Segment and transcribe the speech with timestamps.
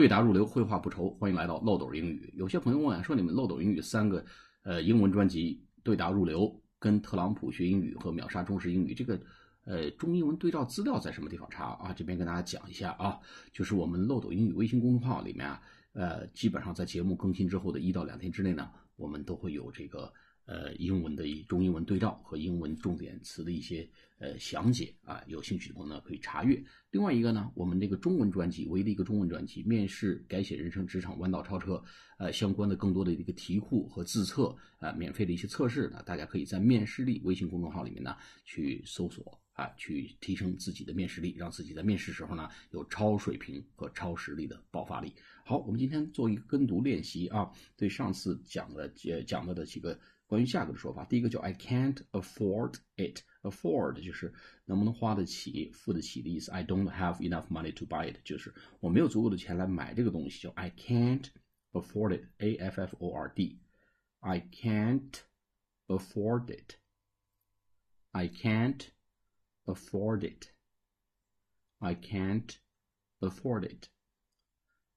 [0.00, 1.10] 对答如流，绘画不愁。
[1.18, 2.32] 欢迎来到漏斗英语。
[2.34, 4.24] 有些朋友问啊，说你们漏斗英语三个
[4.62, 9.20] 呃英文专辑对答如流，跟特朗普学英语和秒杀中式英语这个
[9.66, 11.92] 呃中英文对照资料在什么地方查啊？
[11.92, 13.18] 这边跟大家讲一下啊，
[13.52, 15.60] 就是我们漏斗英语微信公众号里面啊，
[15.92, 20.10] 呃，基本上在节目更新之后的一到两天之内呢，我们都会有这个。
[20.50, 26.60] 呃，英文的中英文对照和英文重点词的一些呃详解啊，有兴趣的朋友呢可以查阅。
[26.90, 31.80] 另外一个呢，我们这个中文专辑，唯一的一个中文专辑，面试、改写人生、职场、弯道超车，
[32.18, 45.14] 呃，相关的更多的一个题库和自测啊，免费的一些测试呢，大家可以在面试力微信公众号里面呢去搜索啊，去提升自己的面试力，让自己在面试时候呢有超水平和超实力的爆发力。
[45.44, 49.96] 好，我们今天做一个跟读练习啊，对上次讲的呃讲到的几个。
[50.29, 54.33] 关于价格的说法，第一个叫 I can't afford it，afford 就是
[54.65, 56.51] 能不能花得起、付得起的意思。
[56.51, 61.29] I don't have enough money to buy it，就是我没有足够的钱来买这个东西，叫 I can't
[61.73, 65.21] afford it，A F F O R D，I can't
[65.87, 68.87] afford it，I can't
[69.65, 72.55] afford it，I can't
[73.19, 73.89] afford it，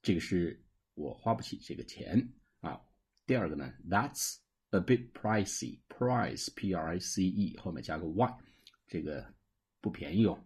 [0.00, 2.80] 这个是我花不起这个钱啊。
[3.26, 4.38] 第二个呢，That's
[4.74, 8.38] a bit pricey, price p r i c e 后面加个 y，
[8.86, 9.34] 这个
[9.80, 10.42] 不便宜哦，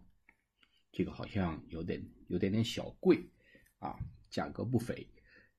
[0.91, 3.29] 这个好像有点有点点小贵
[3.79, 3.97] 啊，
[4.29, 5.07] 价格不菲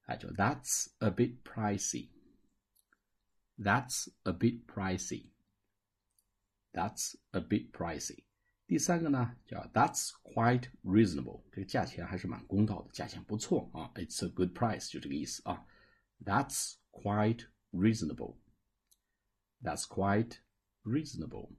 [0.07, 2.11] 啊，就 That's a bit pricey.
[3.59, 5.31] That's a bit pricey.
[6.73, 8.25] That's a bit pricey.
[8.67, 15.65] 第三个呢叫 That's quite reasonable，这个价钱还是蛮公道的，价钱不错啊，It's a good price，就这个意思啊。
[16.25, 18.37] That's quite reasonable.
[19.63, 20.41] That's quite
[20.85, 21.53] reasonable.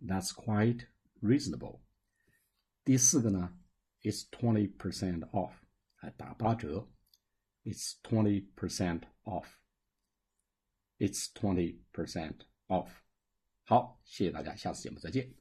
[0.00, 0.86] That's quite
[1.20, 1.80] reasonable.
[2.84, 3.58] 第四个呢，
[4.02, 5.52] It's twenty percent off，
[5.96, 6.88] 还打八折。
[7.64, 9.46] It's twenty percent off.
[10.98, 12.90] It's twenty percent off.
[13.64, 15.34] 好，谢谢大家，下次节目再见。